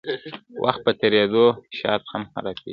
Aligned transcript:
وخت 0.63 0.79
په 0.85 0.91
تېرېدو 1.01 1.43
شات 1.79 2.01
هم 2.11 2.23
خرابیږي. 2.31 2.69